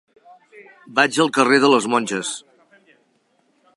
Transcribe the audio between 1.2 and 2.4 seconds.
al carrer de les Monges.